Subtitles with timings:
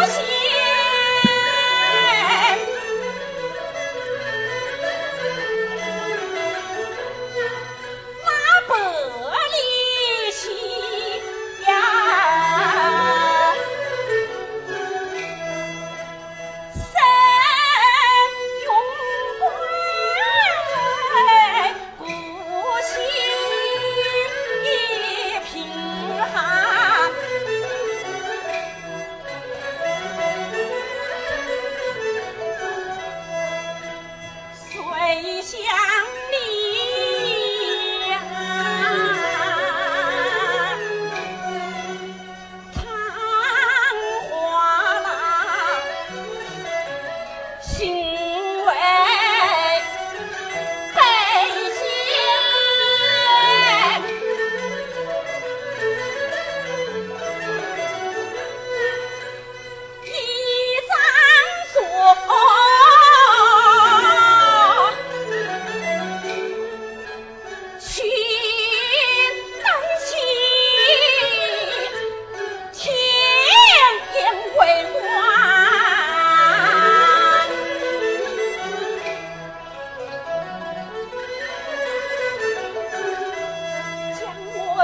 [0.00, 0.29] was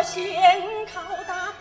[0.03, 0.63] 先
[0.93, 1.53] 考大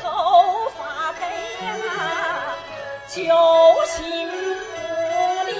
[0.00, 1.26] 后发配
[1.66, 2.56] 呀
[3.08, 3.22] 救
[3.86, 4.34] 心不
[5.50, 5.54] 怜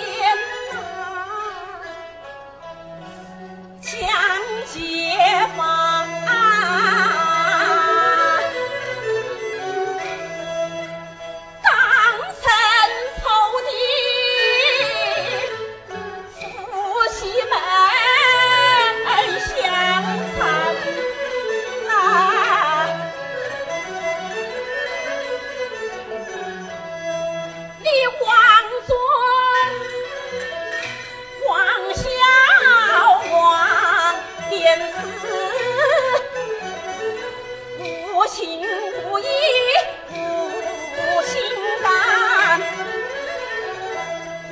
[0.72, 0.76] 呐
[3.80, 3.92] 将
[4.66, 5.11] 计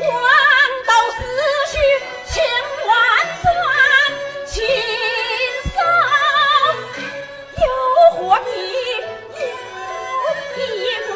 [0.00, 0.08] 黄
[0.86, 1.18] 道思
[1.70, 1.74] 绪
[2.26, 2.32] 千
[2.86, 2.90] 万
[3.42, 3.48] 转，
[4.46, 4.56] 情
[5.64, 5.72] 深
[7.58, 7.64] 又
[8.16, 8.48] 何必
[9.36, 9.42] 又
[10.56, 10.58] 一
[11.08, 11.12] 转？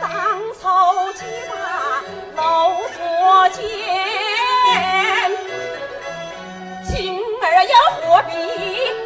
[0.00, 0.08] 当
[0.54, 0.62] 初
[1.12, 1.20] 几
[1.50, 1.52] 把
[2.36, 2.42] 搂
[2.88, 2.98] 所
[3.50, 3.62] 见，
[6.90, 6.92] 今
[7.42, 9.03] 儿又何必？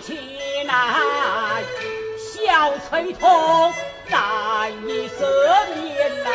[0.00, 0.18] 起
[0.66, 1.62] 来
[2.18, 3.72] 小崔童
[4.08, 6.30] 难以赦免呐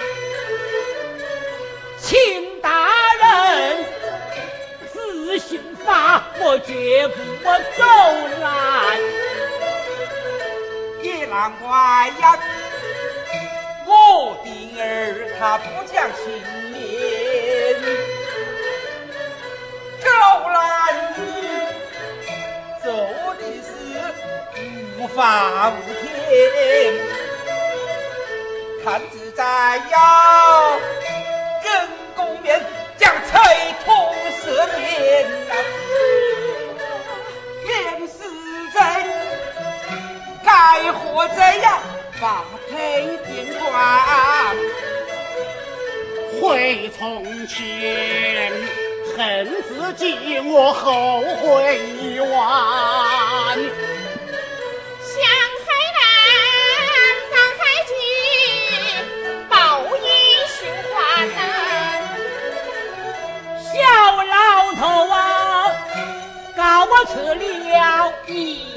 [1.99, 3.85] 请大人
[4.91, 7.15] 自行发我绝不
[7.77, 7.83] 走
[8.39, 8.97] 南
[11.01, 12.39] 也难怪呀
[13.85, 16.31] 我的儿他不讲情
[16.71, 17.06] 面
[25.69, 26.93] 五天，
[28.83, 30.77] 看自在呀！
[31.63, 32.65] 人公面
[32.97, 33.41] 将崔
[33.83, 33.93] 通
[34.41, 34.45] 赦
[34.77, 35.53] 免呐，
[37.65, 37.71] 面
[38.73, 38.77] 人
[40.45, 40.49] 该
[40.93, 41.79] 活着呀，
[42.19, 42.73] 发配
[43.25, 43.27] 边
[43.59, 43.65] 关
[46.41, 48.51] 回从前。
[49.17, 53.96] 恨自己，我后悔已晚。
[67.09, 68.73] 扯了衣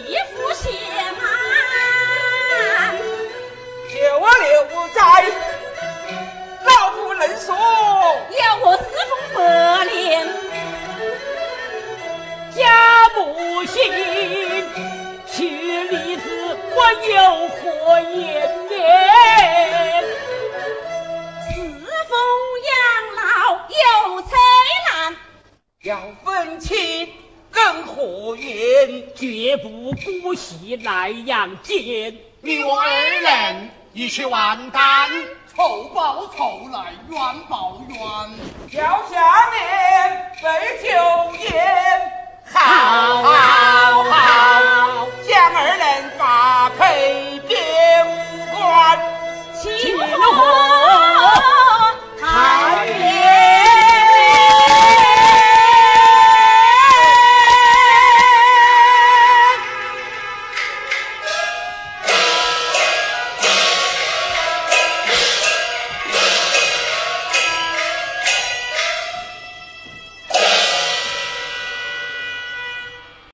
[29.21, 35.11] 绝不姑息来阳奸，你我二人一起完蛋，
[35.55, 37.99] 仇报仇来冤报冤，
[38.71, 40.89] 吊下面备酒
[41.55, 42.11] 宴，
[42.51, 48.07] 好好好，将二人发配边
[48.55, 48.99] 关，
[49.61, 50.70] 请坐。